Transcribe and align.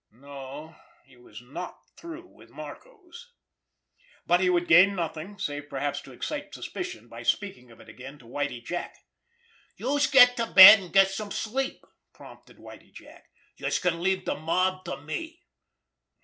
No, 0.09 0.75
he 1.05 1.15
was 1.15 1.43
not 1.43 1.77
through 1.95 2.25
with 2.25 2.49
Marco's! 2.49 3.33
But 4.25 4.39
he 4.39 4.49
would 4.49 4.67
gain 4.67 4.95
nothing, 4.95 5.37
save 5.37 5.69
perhaps 5.69 6.01
to 6.01 6.11
excite 6.11 6.55
suspicion, 6.55 7.07
by 7.07 7.21
speaking 7.21 7.69
of 7.69 7.79
it 7.79 7.87
again 7.87 8.17
to 8.17 8.25
Whitie 8.25 8.61
Jack. 8.63 8.95
"Youse 9.77 10.07
get 10.09 10.35
to 10.37 10.47
bed, 10.47 10.79
an' 10.79 10.91
get 10.91 11.09
some 11.11 11.29
sleep!" 11.29 11.85
prompted 12.15 12.57
Whitie 12.57 12.91
Jack. 12.95 13.29
"Youse 13.57 13.77
can 13.77 14.01
leave 14.01 14.25
de 14.25 14.33
mob 14.35 14.83
to 14.85 14.99
me." 14.99 15.39